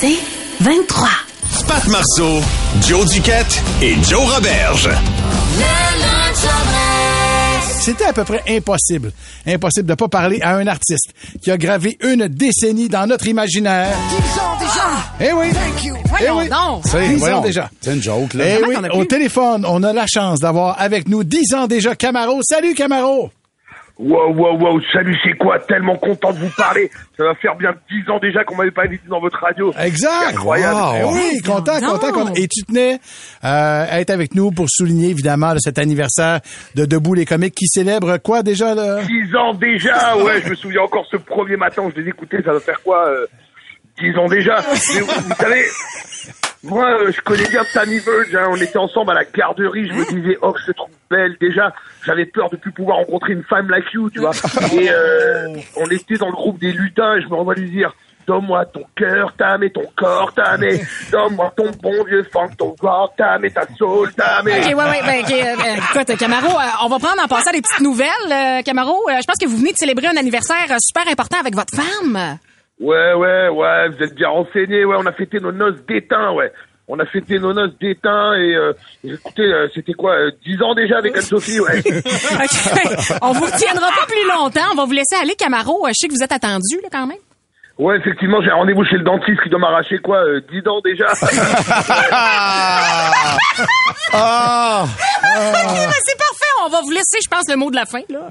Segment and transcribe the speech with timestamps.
[0.00, 0.18] C'est
[0.60, 1.08] 23.
[1.66, 2.40] Pat Marceau,
[2.86, 4.88] Joe Duquette et Joe Roberge.
[7.80, 9.12] C'était à peu près impossible.
[9.46, 11.08] Impossible de pas parler à un artiste
[11.40, 13.88] qui a gravé une décennie dans notre imaginaire.
[14.10, 14.88] Dix ans déjà!
[15.20, 15.46] Eh oui!
[15.84, 16.48] Eh Voyons oui!
[16.50, 16.82] donc.
[16.84, 17.70] C'est- voyons déjà.
[17.80, 18.44] C'est une joke, là.
[18.46, 22.40] Eh oui, au téléphone, on a la chance d'avoir avec nous 10 ans déjà Camaro.
[22.42, 23.30] Salut Camaro!
[23.98, 25.58] Wow, wow, wow, salut, c'est quoi?
[25.58, 26.88] Tellement content de vous parler.
[27.16, 29.72] Ça va faire bien 10 ans déjà qu'on m'avait pas invité dans votre radio.
[29.76, 30.34] Exact!
[30.34, 30.78] Incroyable.
[31.00, 32.32] Eh oui, content, content, content.
[32.34, 32.98] Et tu tenais euh,
[33.42, 36.40] à être avec nous pour souligner évidemment là, cet anniversaire
[36.76, 39.02] de Debout les comiques qui célèbre quoi déjà là?
[39.02, 42.40] 10 ans déjà, ouais, je me souviens encore ce premier matin où je les écoutais,
[42.44, 43.26] ça va faire quoi euh,
[44.00, 44.62] 10 ans déjà?
[44.94, 45.64] Mais vous, vous savez,
[46.64, 49.92] moi, euh, je connais bien Tammy Verge, hein, on était ensemble à la garderie, je
[49.92, 51.36] me disais, oh, je te trouve belle.
[51.40, 51.72] Déjà,
[52.04, 54.32] j'avais peur de plus pouvoir rencontrer une femme like you, tu vois.
[54.72, 57.94] Et euh, on était dans le groupe des lutins et je me revois lui dire,
[58.28, 60.82] Donne-moi ton cœur, ta âme et ton corps, ta âme et...
[61.10, 64.58] Donne-moi ton bon vieux funk, ton corps, ta âme et ta soul, ta âme et...
[64.58, 67.52] OK, ouais, ouais, ben, OK, euh, euh, écoute, Camaro, euh, on va prendre en passant
[67.52, 68.08] des petites nouvelles.
[68.30, 71.74] Euh, Camaro, je pense que vous venez de célébrer un anniversaire super important avec votre
[71.74, 72.38] femme.
[72.80, 74.84] Ouais, ouais, ouais, vous êtes bien renseignés.
[74.84, 76.52] Ouais, on a fêté nos noces d'étain, ouais.
[76.86, 78.72] On a fêté nos noces d'étain et, euh,
[79.04, 81.80] écoutez, euh, c'était quoi, euh, 10 ans déjà avec Anne-Sophie, ouais.
[81.86, 84.70] OK, on vous retiendra pas plus longtemps.
[84.72, 85.84] On va vous laisser aller, Camaro.
[85.86, 87.18] Euh, Je sais que vous êtes attendu, là, quand même.
[87.78, 90.80] Ouais, effectivement, j'ai un rendez-vous chez le dentiste qui doit m'arracher quoi, euh, 10 dents
[90.80, 91.06] déjà.
[94.12, 94.86] Ah!
[95.22, 96.52] Ben, c'est parfait.
[96.64, 98.30] On va vous laisser, je pense, le mot de la fin, là.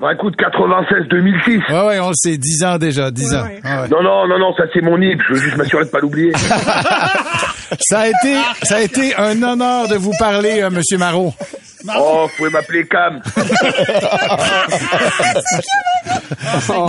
[0.00, 1.72] Bah écoute, 96-2006.
[1.72, 3.44] Ouais, ouais, on le sait, 10 ans déjà, 10 ans.
[3.62, 3.88] Ah ouais.
[3.88, 6.32] Non, non, non, non, ça c'est mon nid, je veux juste m'assurer de pas l'oublier.
[7.78, 8.34] Ça a été,
[8.64, 11.32] ça a été un honneur de vous parler, euh, Monsieur Marot.
[11.96, 13.20] Oh, vous pouvez m'appeler Cam.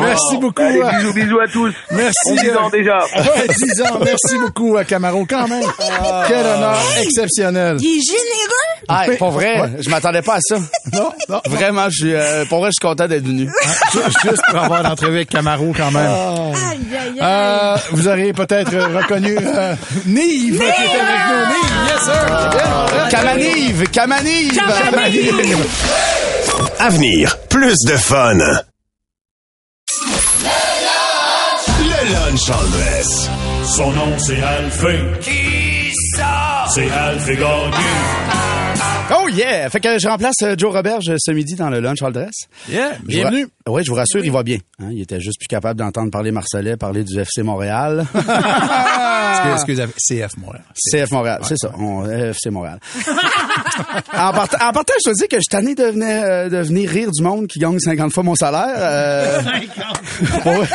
[0.01, 0.61] Merci beaucoup.
[0.61, 1.73] Allez, euh, bisous, bisous à tous.
[1.91, 2.13] Merci.
[2.27, 2.99] On 10 euh, ans déjà.
[3.21, 3.99] Ouais, 10 ans.
[4.03, 5.63] Merci beaucoup à Camaro, quand même.
[6.27, 7.77] Quel honneur exceptionnel.
[7.79, 8.71] Il est généreux.
[8.87, 10.57] Ah, pour vrai, je m'attendais pas à ça.
[10.93, 11.41] Non, non.
[11.47, 13.49] Vraiment, je suis, euh, pour vrai, je suis content d'être venu.
[14.23, 16.05] Juste pour avoir l'entrevue avec Camaro, quand même.
[16.05, 17.19] Aïe, aïe, aïe.
[17.21, 19.75] Euh, vous aurez peut-être reconnu euh,
[20.05, 21.45] Nive qui est avec nous.
[21.47, 22.49] Nive, yes sir.
[22.51, 23.09] Bien.
[23.09, 24.55] Camanive, Camanive.
[24.55, 25.65] Camanive.
[26.79, 28.37] Avenir, plus de fun.
[32.11, 33.29] Le lunch en dress.
[33.63, 34.99] Son nom c'est Alphée.
[35.21, 36.65] Qui ça?
[36.73, 37.77] C'est Alphée Gagné.
[39.13, 39.69] Oh yeah!
[39.69, 42.33] Fait que je remplace euh, Joe Roberge ce midi dans le lunch all dress.
[42.69, 43.43] Yeah, bienvenue.
[43.65, 44.57] ra- Oui, je vous rassure, il va bien.
[44.79, 48.05] Hein, il était juste plus capable d'entendre parler Marcellet, parler du FC Montréal.
[49.53, 50.55] Excusez, CF, moi.
[50.75, 51.71] CF Montréal, c'est ça.
[51.77, 52.79] On, FC Montréal.
[54.13, 56.57] en, partant, en partant, je te dis que je suis tanné de venir, euh, de
[56.57, 58.75] venir rire du monde qui gagne 50 fois mon salaire.
[58.77, 59.41] Euh,
[60.41, 60.67] pour, vrai,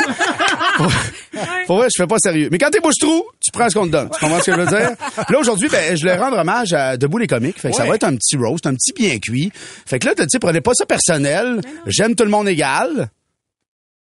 [1.67, 2.49] pour- vrai, je fais pas sérieux.
[2.51, 4.09] Mais quand t'es bouche-trou, tu prends ce qu'on te donne.
[4.11, 4.91] Tu comprends ce que je veux dire?
[5.29, 7.61] Là, aujourd'hui, ben, je voulais rendre hommage à Debout les comiques.
[7.61, 9.51] Fait que ça va être un petit roast, un petit bien cuit.
[9.55, 11.61] Fait que là, tu sais, prenez pas ça personnel.
[11.87, 13.09] J'aime tout le monde égal.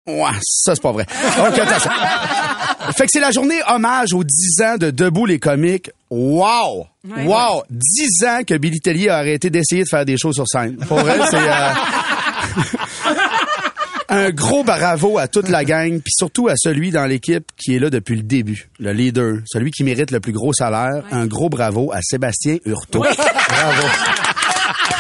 [0.07, 1.07] Ouais, ça, c'est pas vrai.
[2.97, 5.91] Fait que c'est la journée hommage aux 10 ans de Debout les comiques.
[6.11, 6.87] Wow!
[7.07, 7.63] wow!
[7.71, 10.77] 10 ans que Billy Tellier a arrêté d'essayer de faire des shows sur scène.
[10.89, 11.37] Pour vrai, c'est...
[11.37, 11.69] euh,
[14.11, 17.79] Un gros bravo à toute la gang, puis surtout à celui dans l'équipe qui est
[17.79, 21.05] là depuis le début, le leader, celui qui mérite le plus gros salaire.
[21.13, 23.01] Un gros bravo à Sébastien Hurtaud.
[23.01, 23.83] Bravo.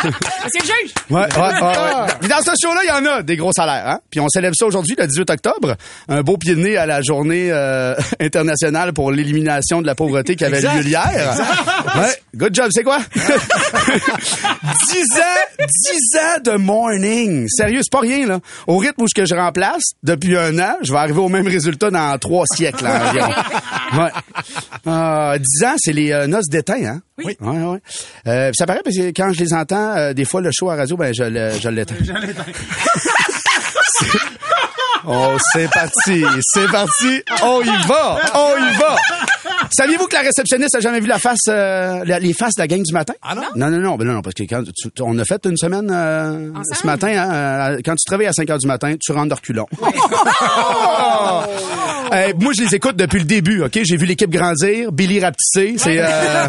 [0.05, 0.95] Le juge.
[1.11, 3.87] Ouais, ouais, ouais, dans ce show-là, il y en a des gros salaires.
[3.87, 4.01] Hein?
[4.11, 5.77] Puis on célèbre ça aujourd'hui, le 18 octobre.
[6.09, 10.37] Un beau pied de nez à la journée euh, internationale pour l'élimination de la pauvreté
[10.37, 11.37] qui avait lieu hier.
[11.97, 12.99] Ouais, good job, c'est quoi?
[13.15, 13.23] 10
[15.19, 17.47] ans, 10 ans de morning.
[17.49, 18.41] Sérieux, c'est pas rien, là.
[18.67, 21.47] Au rythme où ce que je remplace, depuis un an, je vais arriver au même
[21.47, 23.33] résultat dans trois siècles, là, environ.
[23.97, 24.11] Ouais.
[24.87, 27.00] Euh, 10 ans, c'est les euh, noces d'étain, hein?
[27.25, 27.37] Oui.
[27.41, 27.79] Ouais, ouais.
[28.27, 30.77] Euh, ça paraît parce que quand je les entends, euh, des fois, le show à
[30.77, 31.95] radio, ben, je, le- je l'éteins.
[35.07, 37.23] Oh, c'est parti, c'est parti.
[37.43, 38.97] On y va, on y va.
[39.70, 42.67] Saviez-vous que la réceptionniste a jamais vu la face, euh, la- les faces de la
[42.67, 43.14] gang du matin?
[43.22, 43.43] Ah non?
[43.56, 45.88] Non, non, non, ben non, non, parce que quand tu- on a fait une semaine
[45.90, 49.12] euh, ce matin, hein, euh, quand tu te réveilles à 5 heures du matin, tu
[49.12, 49.67] rentres de reculons.
[52.12, 53.78] Euh, moi, je les écoute depuis le début, OK?
[53.84, 56.00] J'ai vu l'équipe grandir, Billy rapetisser, c'est...
[56.00, 56.49] euh,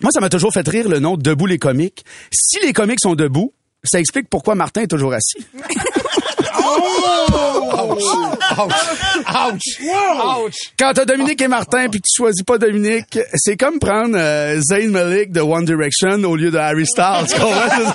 [0.00, 2.02] Moi, ça m'a toujours fait rire le nom de Debout les comiques.
[2.32, 3.52] Si les comiques sont debout,
[3.84, 5.46] ça explique pourquoi Martin est toujours assis.
[10.78, 14.60] Quand t'as Dominique et Martin puis que tu choisis pas Dominique, c'est comme prendre euh,
[14.60, 17.26] Zayn Malik de One Direction au lieu de Harry Styles.
[17.28, 17.92] tu comprends?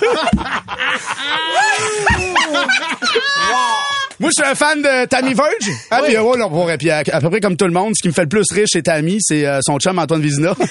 [4.18, 5.70] Moi, je suis un fan de Tammy Verge.
[5.90, 8.00] Ah, puis, ouais, là, pour- puis à, à peu près comme tout le monde, ce
[8.00, 10.54] qui me fait le plus riche chez Tammy, c'est euh, son chum Antoine Vizina.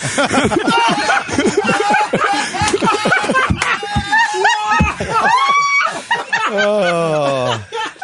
[6.51, 7.53] Oh.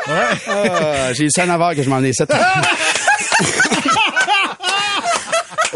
[0.07, 2.31] Ah, J'ai eu ça en avoir que je m'en ai sept.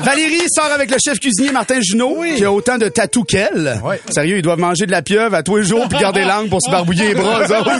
[0.06, 3.81] Valérie sort avec le chef cuisinier Martin Junot, qui a autant de tatous qu'elle.
[4.10, 6.62] Sérieux, ils doivent manger de la pieuvre à tous les jours puis garder langue pour
[6.62, 7.72] se barbouiller les bras, eux autres.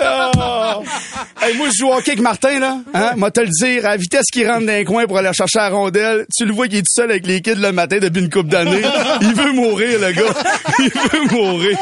[0.00, 0.82] Oh.
[1.40, 2.78] Hey, moi, je joue au hockey avec Martin, là.
[2.92, 3.12] Hein?
[3.16, 5.58] Moi, te le dire, à la vitesse qu'il rentre dans un coin pour aller chercher
[5.58, 8.20] la rondelle, tu le vois qu'il est tout seul avec les kids le matin depuis
[8.20, 8.82] une couple d'années.
[9.20, 10.34] Il veut mourir, le gars.
[10.80, 11.78] Il veut mourir.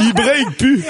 [0.00, 0.84] Il break plus.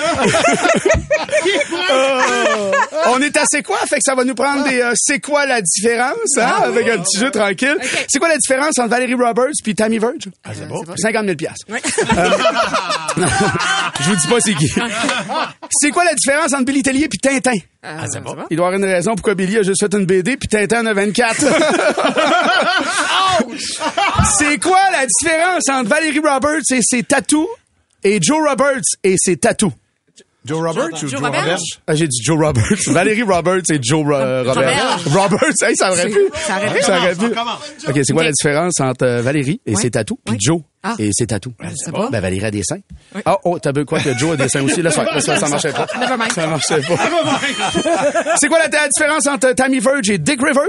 [1.90, 2.70] Oh.
[3.14, 3.78] On est à c'est quoi?
[3.86, 6.61] Fait que ça va nous prendre des euh, c'est quoi la différence, hein?
[6.68, 7.76] Avec un petit jeu tranquille.
[8.08, 10.28] C'est quoi la différence entre Valérie Roberts puis Tammy Verge?
[10.44, 10.84] Ah, c'est beau.
[10.96, 11.66] 50 000 piastres.
[11.70, 11.76] Euh,
[14.00, 14.72] Je vous dis pas c'est qui.
[15.80, 17.58] C'est quoi la différence entre Billy Tellier puis Tintin?
[17.82, 18.36] Ah, c'est bon.
[18.50, 20.82] Il doit y avoir une raison pourquoi Billy a juste fait une BD puis Tintin
[20.82, 21.44] en a 24.
[24.38, 27.48] c'est quoi la différence entre Valérie Roberts et ses tatous
[28.04, 29.72] et Joe Roberts et ses tatous?
[30.44, 31.40] Joe Roberts ou Joe Roberts?
[31.40, 31.60] Roberts?
[31.86, 32.78] Ah, j'ai dit Joe Roberts.
[32.88, 34.08] Valérie Roberts et Joe Ro-
[34.52, 35.04] Roberts.
[35.06, 36.18] Roberts, hey, ça aurait pu.
[36.34, 36.82] Ça aurait pu.
[36.82, 37.26] Ça aurait pu.
[37.88, 40.94] OK, c'est quoi la différence entre euh, Valérie et ses tatous puis Joe Ah.
[40.98, 42.08] et ses sais pas.
[42.10, 42.80] Ben, Valérie a des seins.
[43.24, 44.82] Ah, oh, t'as vu quoi que Joe a des seins aussi?
[44.82, 45.86] Là, ça, ça, ça marchait pas.
[45.96, 46.32] Never mind.
[46.32, 46.96] Ça marchait pas.
[48.40, 50.64] c'est quoi la, la différence entre Tammy Verge et Dick Rivers?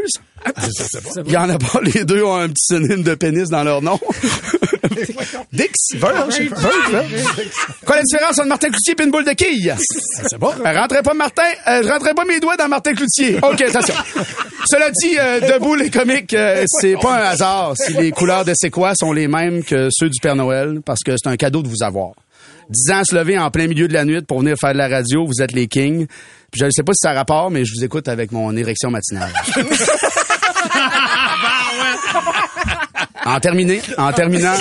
[1.25, 1.79] Il y en a pas.
[1.81, 3.99] Les deux ont un petit synonyme de pénis dans leur nom.
[5.51, 5.95] Dix?
[5.95, 6.49] Verge?
[7.85, 9.73] Quoi la différence entre Martin Cloutier et une boule de quilles?
[9.77, 10.51] C'est bon.
[10.63, 13.37] Rentrez pas Martin, euh, je rentrais pas mes doigts dans Martin Cloutier.
[13.37, 13.95] OK, attention.
[14.65, 18.53] Cela dit, euh, debout les comiques, euh, c'est pas un hasard si les couleurs de
[18.55, 21.61] C'est quoi sont les mêmes que ceux du Père Noël, parce que c'est un cadeau
[21.63, 22.11] de vous avoir.
[22.69, 24.77] Dix ans à se lever en plein milieu de la nuit pour venir faire de
[24.77, 26.07] la radio, vous êtes les kings.
[26.51, 28.55] Puis je ne sais pas si ça a rapport, mais je vous écoute avec mon
[28.55, 29.33] érection matinale.
[33.25, 34.53] En terminé, en terminant,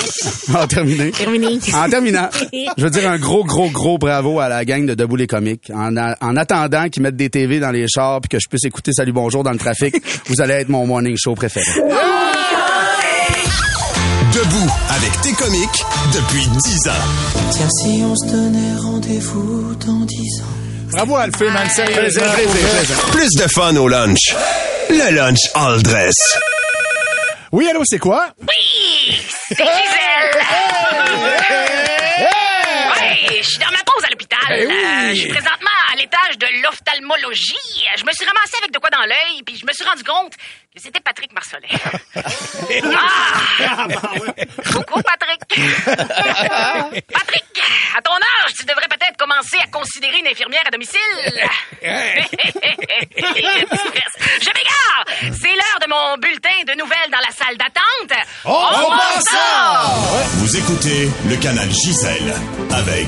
[0.55, 1.11] en terminé.
[1.11, 1.59] Terminé.
[1.73, 2.29] En terminant,
[2.77, 5.69] je veux dire un gros, gros, gros bravo à la gang de Debout les comiques.
[5.73, 8.63] En, a- en attendant qu'ils mettent des TV dans les chars puis que je puisse
[8.63, 9.95] écouter Salut Bonjour dans le trafic,
[10.27, 11.65] vous allez être mon morning show préféré.
[14.33, 15.83] Debout avec tes comiques
[16.13, 16.91] depuis 10 ans.
[17.51, 20.45] Tiens, si on se donnait rendez-vous dans dix ans.
[20.91, 21.63] Bravo, Alphée, man.
[21.67, 22.23] Plaisir, Sérieusement.
[22.33, 22.97] plaisir, plaisir.
[23.11, 24.35] Plus de fun au lunch.
[24.89, 26.15] Le lunch all dress.
[27.51, 28.27] Oui, allô, c'est quoi?
[28.41, 29.21] Oui!
[29.47, 30.41] C'est Gisèle!
[32.95, 34.39] Oui, je suis dans ma pause à l'hôpital.
[34.51, 37.85] Euh, je suis présentement à l'étage de l'ophtalmologie.
[37.97, 40.33] Je me suis ramassé avec de quoi dans l'œil, puis je me suis rendu compte
[40.35, 41.67] que c'était Patrick Marcelet.
[42.95, 43.87] ah!
[47.13, 47.43] Patrick!
[47.95, 50.99] À ton âge, tu devrais peut-être commencer à considérer une infirmière à domicile.
[54.41, 55.05] je m'égare!
[55.39, 58.17] C'est l'heure de mon bulletin de nouvelles dans la salle d'attente.
[58.45, 59.83] On passe ça!
[60.37, 62.33] Vous écoutez le canal Gisèle
[62.71, 63.07] avec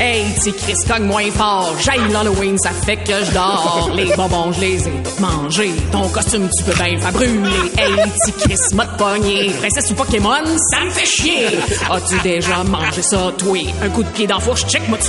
[0.00, 1.74] Hey, petit Chris, cogne moins fort.
[1.80, 3.90] J'aime l'Halloween, ça fait que je dors.
[3.96, 5.72] Les bonbons, je les ai tous mangés.
[5.90, 7.50] Ton costume, tu peux bien faire brûler.
[7.76, 9.50] Hey, petit Chris, mode pogné.
[9.58, 11.46] Princesse ou Pokémon, ça me fait chier.
[11.90, 13.58] As-tu déjà mangé ça, toi?
[13.82, 15.02] Un coup de pied dans la fourche, check, m'a pas.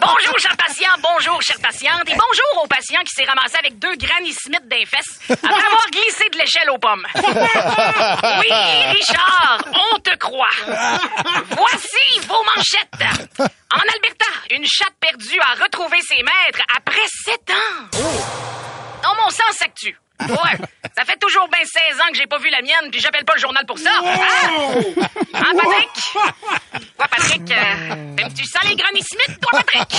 [0.00, 3.96] Bonjour, chers patients, bonjour, chères patientes, et bonjour au patient qui s'est ramassé avec deux
[3.96, 7.06] Granny Smith fesses après avoir glissé de l'échelle aux pommes.
[7.14, 8.50] oui,
[8.92, 9.58] Richard,
[9.92, 10.50] on te croit.
[11.50, 13.48] Voici vos manchettes.
[13.74, 17.98] En Alberta, une chatte perdue a retrouvé ses maîtres après sept ans.
[19.02, 19.96] Dans mon sens actu.
[20.20, 20.56] Ouais,
[20.96, 23.34] ça fait toujours bien 16 ans que j'ai pas vu la mienne, puis j'appelle pas
[23.34, 23.90] le journal pour ça.
[24.02, 24.18] Hein,
[25.34, 25.90] Hein, Patrick?
[26.96, 27.50] Quoi, Patrick?
[27.50, 29.92] euh, tu sens les Granny Smith, toi, Patrick?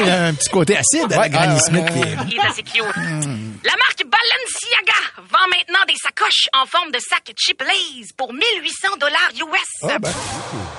[0.00, 1.86] Il y a un petit côté acide avec Granny Smith.
[1.92, 2.82] qui est- Il est assez cute.
[2.82, 9.30] La marque Balenciaga vend maintenant des sacoches en forme de sac Chiplays pour 1800 dollars
[9.36, 9.70] US.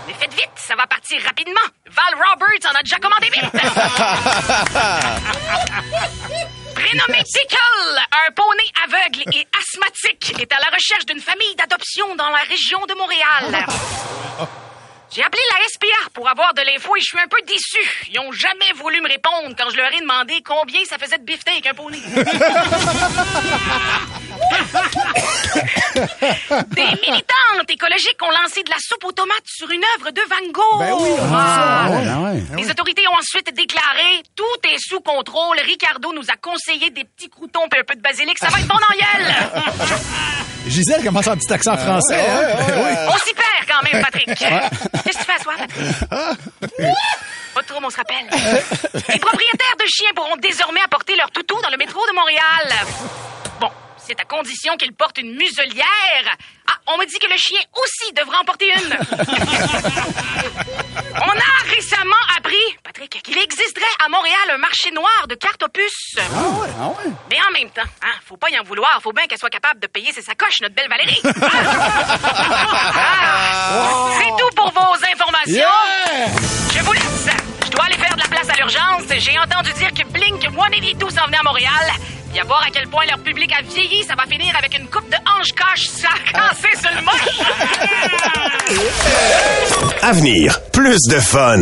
[0.07, 1.61] Mais faites vite, ça va partir rapidement.
[1.87, 3.51] Val Roberts en a déjà commandé vite.
[6.75, 12.29] Prénommé Pickle, un poney aveugle et asthmatique est à la recherche d'une famille d'adoption dans
[12.29, 13.65] la région de Montréal.
[15.15, 18.09] J'ai appelé la SPA pour avoir de l'info et je suis un peu déçu.
[18.11, 21.23] Ils ont jamais voulu me répondre quand je leur ai demandé combien ça faisait de
[21.23, 21.99] beefsteak un poney.
[26.75, 26.91] Des
[27.69, 30.79] écologiques ont lancé de la soupe aux tomates sur une œuvre de Van Gogh.
[30.79, 31.87] Ben oui, Ah.
[31.87, 32.19] ça.
[32.19, 32.43] ouais.
[32.57, 35.57] Les autorités ont ensuite déclaré tout est sous contrôle.
[35.63, 38.37] Ricardo nous a conseillé des petits croutons et un peu de basilic.
[38.39, 39.33] Ça va être bon en gueule.
[40.67, 42.25] Gisèle commence un petit accent français.
[42.27, 43.07] hein?
[43.13, 44.25] On s'y perd quand même, Patrick.
[44.35, 46.89] Qu'est-ce que tu fais à soir, Patrick?
[47.53, 48.25] Pas trop, on se rappelle.
[48.29, 52.87] Les propriétaires de chiens pourront désormais apporter leur toutou dans le métro de Montréal.
[53.61, 53.69] Bon,
[54.07, 55.85] c'est à condition qu'ils portent une muselière.
[56.67, 58.97] Ah, on me dit que le chien aussi devra en porter une.
[61.15, 66.15] on a récemment appris, Patrick, qu'il existerait à Montréal un marché noir de cartes opus.
[66.17, 67.11] Ah ouais?
[67.31, 68.99] Mais en même temps, hein, faut pas y en vouloir.
[69.01, 71.21] Faut bien qu'elle soit capable de payer ses sacoches, notre belle Valérie.
[72.97, 75.69] Ah, C'est tout pour vos informations.
[76.73, 77.27] Je vous laisse.
[77.65, 79.03] Je dois aller faire de la place à l'urgence.
[79.17, 81.91] J'ai entendu dire que Blink 182 s'en venait à Montréal.
[82.35, 84.89] Puis à voir à quel point leur public a vieilli, ça va finir avec une
[84.89, 87.29] coupe de hanche cache ça cassé sur le moche.
[90.01, 91.61] Avenir, plus de fun.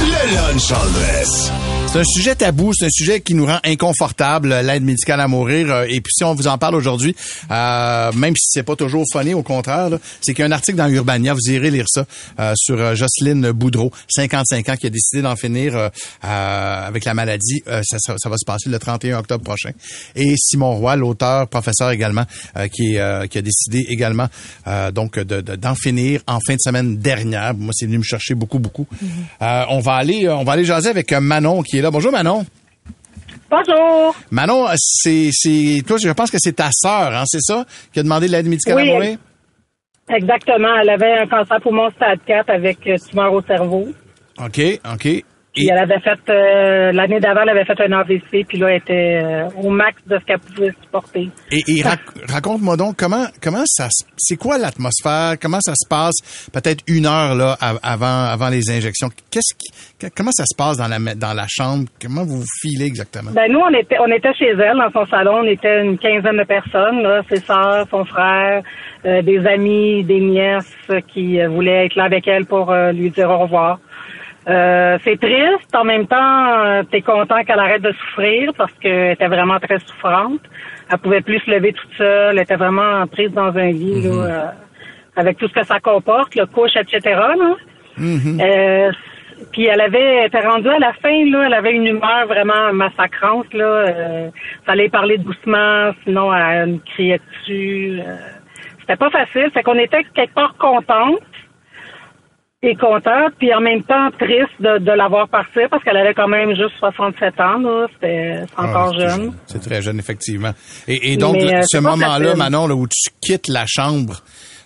[0.00, 1.50] Le lunch Andress.
[1.94, 5.70] C'est un sujet tabou, c'est un sujet qui nous rend inconfortable, l'aide médicale à mourir.
[5.72, 7.14] euh, Et puis si on vous en parle aujourd'hui,
[7.52, 10.76] euh, même si c'est pas toujours funny, au contraire, c'est qu'il y a un article
[10.76, 12.04] dans Urbania, vous irez lire ça,
[12.40, 15.88] euh, sur Jocelyne Boudreau, 55 ans, qui a décidé d'en finir euh,
[16.24, 17.62] avec la maladie.
[17.84, 19.70] Ça, ça- ça va se passer le 31 octobre prochain.
[20.16, 22.24] Et Simon Roy, l'auteur, professeur également,
[22.72, 24.26] qui, a décidé également
[24.92, 27.54] donc de- de- d'en finir en fin de semaine dernière.
[27.54, 28.88] Moi, c'est venu me chercher beaucoup, beaucoup.
[29.42, 31.90] Euh, on va aller, on va aller jaser avec Manon qui est là.
[31.90, 32.44] Bonjour Manon.
[33.50, 34.16] Bonjour.
[34.30, 38.02] Manon, c'est, c'est, toi, je pense que c'est ta sœur, hein, c'est ça, qui a
[38.02, 39.18] demandé de l'aide médicale à mourir?
[40.08, 40.74] Exactement.
[40.82, 43.88] Elle avait un cancer poumon stade 4 avec euh, tumeur au cerveau.
[44.38, 44.60] OK,
[44.92, 45.24] OK.
[45.54, 48.78] Puis elle avait fait, euh, l'année d'avant, elle avait fait un AVC, puis là, elle
[48.78, 51.30] était euh, au max de ce qu'elle pouvait supporter.
[51.52, 55.34] Et, et rac- raconte-moi donc comment comment ça se- c'est quoi l'atmosphère?
[55.40, 59.08] Comment ça se passe peut-être une heure là av- avant avant les injections?
[59.30, 61.84] Qu'est-ce qui comment ça se passe dans la dans la chambre?
[62.02, 63.30] Comment vous filez exactement?
[63.32, 65.42] Ben nous, on était, on était chez elle, dans son salon.
[65.44, 68.60] On était une quinzaine de personnes, là, ses sœurs, son frère,
[69.06, 70.74] euh, des amis, des nièces
[71.12, 73.78] qui euh, voulaient être là avec elle pour euh, lui dire au revoir.
[74.46, 75.74] Euh, c'est triste.
[75.74, 79.78] En même temps, euh, t'es content qu'elle arrête de souffrir parce qu'elle était vraiment très
[79.78, 80.40] souffrante.
[80.90, 82.36] Elle pouvait plus se lever toute seule.
[82.36, 84.46] Elle était vraiment prise dans un lit, là, euh,
[85.16, 87.00] avec tout ce que ça comporte, le couche, etc.
[87.02, 87.56] Là.
[87.98, 88.92] Euh,
[89.52, 92.72] puis elle avait elle était rendue à la fin là, elle avait une humeur vraiment
[92.72, 93.64] massacrante là.
[93.64, 94.30] Euh,
[94.66, 98.00] fallait parler doucement, sinon elle criait dessus.
[98.00, 98.16] Euh,
[98.80, 99.50] c'était pas facile.
[99.52, 101.20] Fait qu'on était quelque part contente
[102.66, 106.28] et contente, puis en même temps triste de, de l'avoir partie parce qu'elle avait quand
[106.28, 107.86] même juste 67 ans là.
[107.94, 109.32] C'était encore Ah, c'est- jeune.
[109.46, 110.52] c'est très jeune effectivement
[110.88, 112.34] et, et donc Mais, euh, ce moment-là.
[112.36, 114.22] Manon là où tu quittes la chambre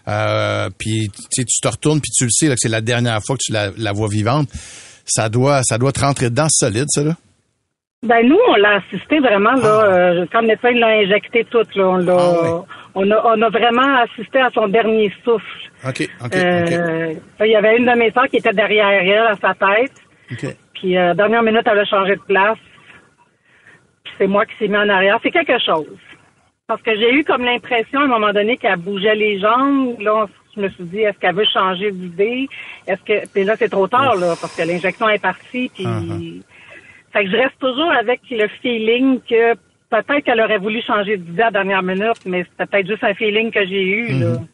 [0.09, 3.37] euh, puis tu te retournes puis tu le sais là, que c'est la dernière fois
[3.37, 4.49] que tu la, la vois vivante
[5.05, 7.12] ça doit ça doit te rentrer dedans solide ça là?
[8.07, 9.85] Ben nous, on l'a assisté vraiment là.
[9.85, 12.64] euh, quand le médecin l'a injecté toute là, on l'a, Ah
[12.95, 15.71] on a, on a vraiment assisté à son dernier souffle.
[15.87, 19.37] OK OK Euh, Il y avait une de mes soeurs qui était derrière elle, à
[19.37, 19.92] sa tête.
[20.33, 22.59] OK Puis, euh, dernière minute, elle a changé de place.
[24.04, 25.18] Puis c'est moi qui s'est mis en arrière.
[25.23, 25.87] C'est quelque chose.
[26.66, 30.00] Parce que j'ai eu comme l'impression, à un moment donné, qu'elle bougeait les jambes.
[30.00, 32.49] Là, je me suis dit, est-ce qu'elle veut changer d'idée?
[32.87, 33.26] Est-ce que...
[33.33, 35.71] Puis là, c'est trop tard, là, parce que l'injection est partie.
[35.75, 35.85] Puis...
[35.85, 36.42] Uh-huh.
[37.12, 39.54] Fait que je reste toujours avec le feeling que
[39.90, 43.14] peut-être qu'elle aurait voulu changer d'idée à la dernière minute, mais c'était peut-être juste un
[43.14, 44.26] feeling que j'ai eu, là.
[44.26, 44.47] Mm-hmm.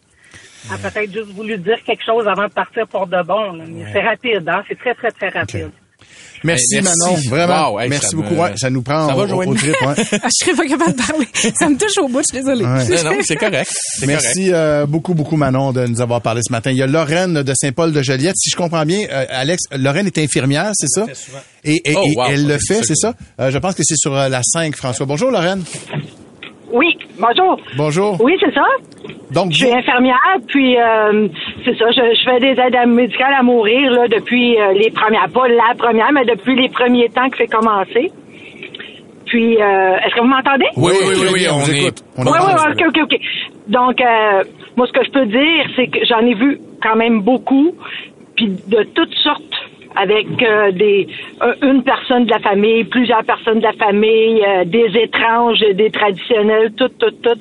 [0.66, 3.52] Elle a peut-être juste voulu dire quelque chose avant de partir pour de bon.
[3.52, 3.64] là.
[3.68, 4.64] Mais C'est rapide, hein?
[4.66, 5.70] C'est très, très, très rapide.
[6.42, 6.98] Merci, Hey, merci.
[7.00, 7.70] Manon, vraiment.
[7.72, 8.34] Wow, hey, merci ça beaucoup.
[8.34, 9.54] me- Ouais, ça nous prend Ça va, au, au Joanie?
[9.56, 9.74] trip.
[9.80, 9.94] ouais.
[10.12, 11.26] Je serais pas capable de parler.
[11.58, 12.64] Ça me touche au bout, je suis désolée.
[12.66, 13.02] Ouais.
[13.02, 13.72] Non, non, c'est correct.
[14.06, 16.70] Merci euh, beaucoup, beaucoup, Manon, de nous avoir parlé ce matin.
[16.70, 18.36] Il y a Lorraine de Saint-Paul-de-Joliette.
[18.36, 21.06] Si je comprends bien, euh, Alex, Lorraine est infirmière, c'est ça?
[21.64, 23.14] Et, et- Oh, et elle le fait, c'est ça?
[23.40, 25.06] Euh, je pense que c'est sur euh, la 5, François.
[25.06, 25.62] Bonjour, Lorraine.
[26.72, 26.86] Oui,
[27.18, 27.56] bonjour.
[27.76, 28.20] Bonjour.
[28.20, 28.62] Oui, c'est ça.
[29.30, 30.16] Donc, Je suis infirmière,
[30.48, 31.28] puis euh,
[31.64, 35.28] c'est ça, je, je fais des aides médicales à mourir là, depuis euh, les premières,
[35.30, 38.10] pas la première, mais depuis les premiers temps que c'est commencé.
[39.26, 40.66] Puis, euh, est-ce que vous m'entendez?
[40.76, 41.98] Oui, oui, oui, oui, on est- écoute.
[42.18, 43.20] On Oui, oui, oui, ok, ok, ok.
[43.68, 44.44] Donc, euh,
[44.76, 47.72] moi, ce que je peux dire, c'est que j'en ai vu quand même beaucoup,
[48.36, 49.42] puis de toutes sortes,
[49.96, 51.06] avec euh, des
[51.62, 56.72] une personne de la famille, plusieurs personnes de la famille, euh, des étranges, des traditionnels,
[56.76, 57.38] tout, tout, tout.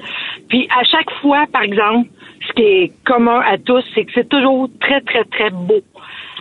[0.50, 2.08] Puis à chaque fois, par exemple,
[2.48, 5.82] ce qui est commun à tous, c'est que c'est toujours très, très, très beau.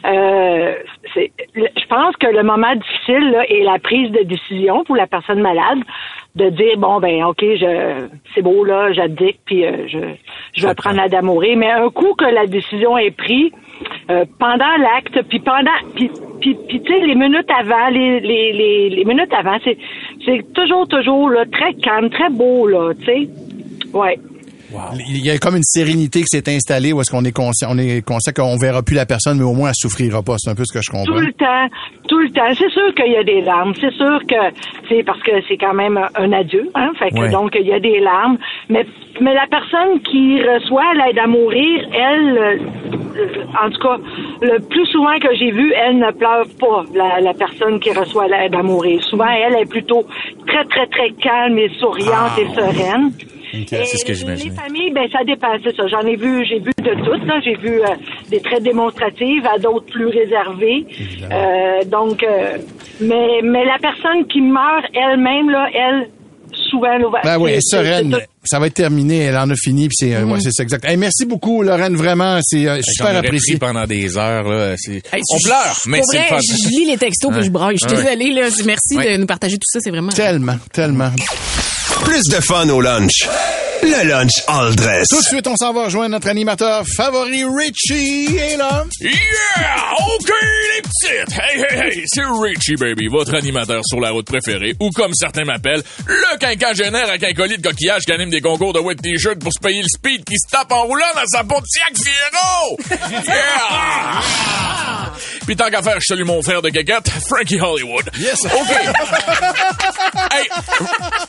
[0.04, 0.75] Euh,
[1.14, 5.40] je pense que le moment difficile là, est la prise de décision pour la personne
[5.40, 5.78] malade
[6.35, 9.99] de dire bon ben ok je c'est beau là j'abdique puis euh, je
[10.54, 13.52] je vais prendre la d'amourer mais un coup que la décision est prise
[14.11, 18.52] euh, pendant l'acte puis pendant puis puis, puis, tu sais les minutes avant les les,
[18.52, 19.78] les, les minutes avant c'est
[20.25, 23.28] c'est toujours, toujours là, très calme, très beau, là, tu sais.
[23.92, 24.18] Ouais.
[25.09, 27.79] Il y a comme une sérénité qui s'est installée où est-ce qu'on est conscient, on
[27.79, 30.35] est conscient qu'on verra plus la personne, mais au moins elle souffrira pas.
[30.38, 31.21] C'est un peu ce que je Tout comprends.
[31.21, 31.69] le temps,
[32.09, 32.55] tout le temps.
[32.59, 33.73] C'est sûr qu'il y a des larmes.
[33.81, 34.35] C'est sûr que,
[34.88, 36.91] c'est parce que c'est quand même un adieu, hein.
[36.99, 37.31] Fait que Ouais.
[37.31, 38.38] donc il y a des larmes.
[38.69, 38.85] Mais,
[39.21, 43.97] mais la personne qui reçoit l'aide à mourir, elle, euh, en tout cas,
[44.41, 48.26] le plus souvent que j'ai vu, elle ne pleure pas, la, la personne qui reçoit
[48.29, 49.02] l'aide à mourir.
[49.05, 50.07] Souvent, elle est plutôt
[50.47, 53.12] très, très, très calme et souriante et sereine.
[53.68, 54.54] C'est ce que Les j'imaginais.
[54.56, 55.82] familles, ben ça dépend, c'est ça.
[55.88, 57.26] J'en ai vu, j'ai vu de toutes.
[57.26, 57.87] Là, j'ai vu euh,
[58.30, 60.87] des très démonstratives, à d'autres plus réservées.
[61.30, 62.59] Euh, donc, euh,
[63.00, 66.09] mais mais la personne qui meurt elle-même là, elle
[66.71, 68.16] souvent là, Ben oui, elle est sereine.
[68.44, 69.18] Ça va être terminé.
[69.21, 69.88] Elle en a fini.
[69.88, 70.85] Puis c'est, euh, ouais, c'est ça, exact.
[70.85, 71.94] Hey, merci beaucoup, Lorraine.
[71.97, 73.56] Vraiment, c'est euh, super apprécié.
[73.56, 74.75] pris pendant des heures, là.
[74.76, 74.94] C'est...
[75.12, 76.38] Hey, On je- pleure, mais c'est le vrai, fun.
[76.40, 77.76] Je lis les textos puis je braille.
[77.80, 78.49] Je suis désolée, là.
[78.66, 79.12] Merci Ouais.
[79.12, 79.78] de nous partager tout ça.
[79.80, 80.11] C'est vraiment.
[80.12, 81.11] Tellement, tellement.
[82.04, 83.26] Plus de fun au lunch.
[83.82, 85.09] Le lunch all dress.
[85.09, 88.37] Tout de suite, on s'en va rejoindre notre animateur favori, Richie.
[88.37, 89.11] Et là, Yeah!
[90.14, 90.30] OK,
[90.76, 91.38] les petites!
[91.38, 92.04] Hey, hey, hey!
[92.06, 97.09] C'est Richie, baby, votre animateur sur la route préférée, ou comme certains m'appellent, le quinquagénaire
[97.09, 99.82] avec un colis de coquillage qui anime des concours de wet t-shirt pour se payer
[99.82, 102.78] le speed qui se tape en roulant dans sa Pontiac Fiero!
[103.26, 105.12] Yeah!
[105.47, 108.09] Puis tant qu'à faire, je salue mon frère de caquette, Frankie Hollywood.
[108.18, 108.44] Yes!
[108.44, 108.50] OK.
[110.32, 110.48] hey,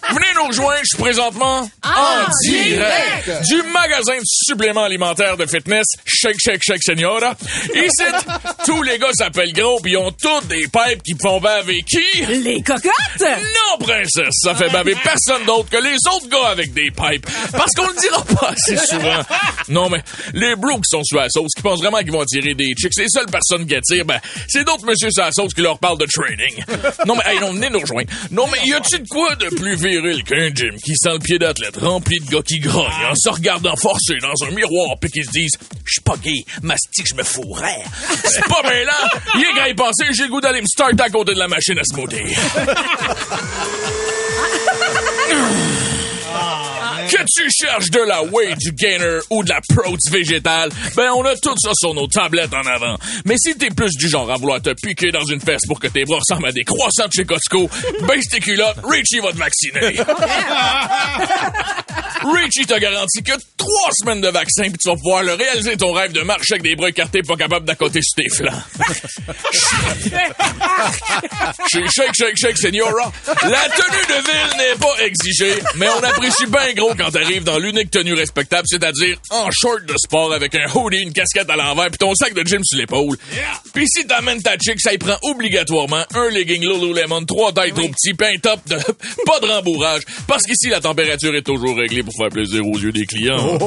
[0.09, 5.85] venez nous rejoindre, je suis présentement en direct du magasin de suppléments alimentaires de fitness
[6.05, 7.35] Shake Shake Shake Senora.
[7.75, 8.03] Ici,
[8.65, 12.25] tous les gars s'appellent gros puis ils ont tous des pipes qui font baver qui?
[12.25, 12.91] Les cocottes!
[13.19, 17.27] Non, princesse, ça fait baver personne d'autre que les autres gars avec des pipes.
[17.51, 19.21] Parce qu'on le dira pas assez souvent.
[19.69, 20.01] Non, mais
[20.33, 22.95] les bros qui sont sur la sauce, qui pensent vraiment qu'ils vont attirer des chicks,
[22.97, 25.97] les seules personnes qui attirent, ben, c'est d'autres messieurs sur la sauce qui leur parlent
[25.97, 26.63] de training.
[27.05, 28.09] Non, mais, hey, non, venez nous rejoindre.
[28.31, 31.39] Non, mais y a-tu de quoi de plus viril qu'un gym qui sent le pied
[31.39, 35.23] d'athlète rempli de gars qui grognent en se regardant forcer dans un miroir puis qui
[35.23, 37.83] se disent, je suis pas gay, mastique, je me fourrais.
[38.25, 38.91] C'est pas mêlant.
[39.35, 41.77] Il est gars y penser, j'ai le goût d'aller me à côté de la machine
[41.79, 42.35] à smoothie.
[47.09, 51.23] Que tu cherches de la whey, du gainer ou de la protein végétale, ben on
[51.25, 52.97] a tout ça sur nos tablettes en avant.
[53.25, 55.87] Mais si t'es plus du genre à vouloir te piquer dans une fesse pour que
[55.87, 57.69] tes bras ressemblent à des croissants de chez Costco,
[58.07, 59.81] baisse tes culottes, Richie va te vacciner.
[62.23, 65.91] Richie t'a garanti que trois semaines de vaccin puis tu vas pouvoir le réaliser ton
[65.91, 68.53] rêve de marcher avec des bras écartés pas capable d'accoter sur tes flancs.
[71.71, 76.45] Chez Shake Shake Shake Seniora, la tenue de ville n'est pas exigée, mais on apprécie
[76.45, 80.65] bien gros quand t'arrives dans l'unique tenue respectable, c'est-à-dire en short de sport avec un
[80.73, 83.17] hoodie, une casquette à l'envers puis ton sac de gym sur l'épaule.
[83.73, 87.87] Puis si t'amènes ta chick, ça y prend obligatoirement un legging Lululemon, trois tailles trop
[87.87, 88.75] petits, puis un top de
[89.25, 92.91] pas de rembourrage, parce qu'ici la température est toujours réglée pour faire plaisir aux yeux
[92.91, 93.59] des clients.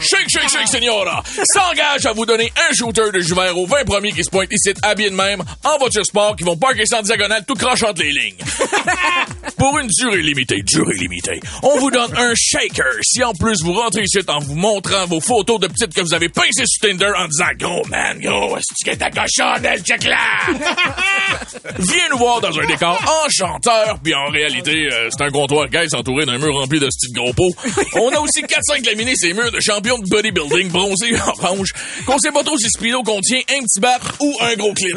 [0.00, 3.84] Shake, shake, shake, Senora s'engage à vous donner un shooter de jus vert aux 20
[3.84, 7.02] premiers qui se pointent ici habillés de même en voiture sport qui vont parker sans
[7.02, 8.36] diagonale tout croche entre les lignes.
[9.56, 13.72] Pour une durée limitée, durée limitée, on vous donne un shaker si en plus vous
[13.72, 17.10] rentrez ici en vous montrant vos photos de petites que vous avez pincées sur Tinder
[17.16, 20.18] en disant Gros man, gros, est-ce que ta cochonnelle, check là?
[21.78, 25.94] Viens nous voir dans un décor enchanteur, puis en réalité, euh, c'est un comptoir guys
[25.94, 27.54] entouré d'un mur rempli de petits gros pots.
[27.94, 31.72] On a aussi 4-5 laminés ces murs de champions de bodybuilding bronzés orange,
[32.06, 34.92] qu'on sait pas trop si Speedo contient un petit bat ou un gros clit.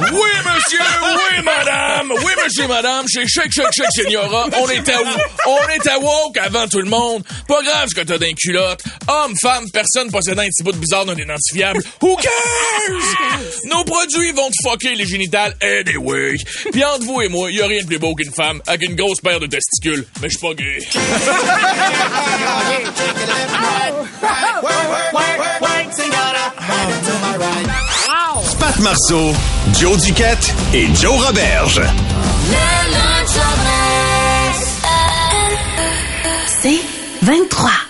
[0.00, 5.00] Oui, monsieur, oui, madame, oui, monsieur, madame, chez Shake Shake Shake Seniora, on est à
[5.46, 7.22] on est à woke avant tout le monde.
[7.46, 8.82] Pas grave ce que t'as d'un culotte.
[9.08, 11.82] Homme, femme, personne possédant un petit bout de bizarre non identifiable.
[12.02, 12.30] Who cares?
[13.64, 16.36] Nos produits vont te fucker les génitales anyway.
[16.72, 18.96] Puis entre vous et moi, y a rien de plus beau qu'une femme avec une
[18.96, 20.06] grosse paire de testicules.
[20.20, 20.78] Mais je suis pas gay.
[28.58, 29.32] Pat Marceau,
[29.78, 31.80] Joe Duquette et Joe Roberge.
[37.28, 37.87] 23.